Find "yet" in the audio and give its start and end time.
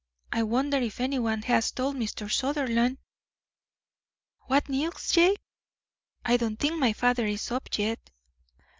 7.77-8.09